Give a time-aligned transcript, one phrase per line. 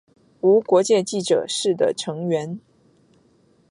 [0.39, 2.59] 无国界记者是的成员。